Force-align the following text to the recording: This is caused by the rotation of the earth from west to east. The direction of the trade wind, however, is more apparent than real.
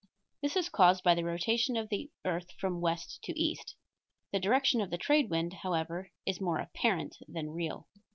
This 0.41 0.55
is 0.55 0.67
caused 0.67 1.03
by 1.03 1.13
the 1.13 1.23
rotation 1.23 1.77
of 1.77 1.89
the 1.89 2.09
earth 2.25 2.53
from 2.53 2.81
west 2.81 3.21
to 3.21 3.39
east. 3.39 3.75
The 4.31 4.39
direction 4.39 4.81
of 4.81 4.89
the 4.89 4.97
trade 4.97 5.29
wind, 5.29 5.53
however, 5.53 6.09
is 6.25 6.41
more 6.41 6.57
apparent 6.57 7.17
than 7.27 7.51
real. 7.51 7.87